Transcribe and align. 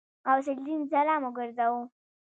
غوث 0.27 0.47
الدين 0.55 0.81
سلام 0.93 1.21
وګرځاوه. 1.25 1.83